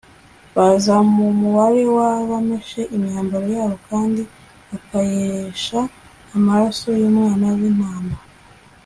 [0.55, 4.21] bazaba mu mubare w’abameshe imyambaro yabo kandi
[4.69, 5.79] bakayeresha
[6.35, 8.15] amaraso y’umwana w’intama